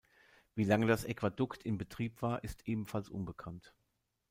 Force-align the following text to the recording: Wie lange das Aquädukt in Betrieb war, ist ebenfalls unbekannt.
Wie 0.55 0.63
lange 0.63 0.87
das 0.87 1.05
Aquädukt 1.05 1.61
in 1.61 1.77
Betrieb 1.77 2.23
war, 2.23 2.43
ist 2.43 2.67
ebenfalls 2.67 3.07
unbekannt. 3.07 3.75